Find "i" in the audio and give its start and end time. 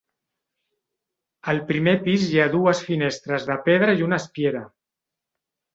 4.01-4.07